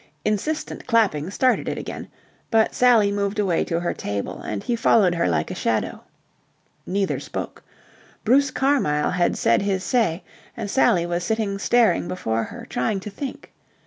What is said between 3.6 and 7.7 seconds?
to her table, and he followed her like a shadow. Neither spoke.